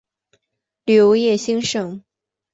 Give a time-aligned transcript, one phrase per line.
[0.85, 2.03] 旅游业兴盛。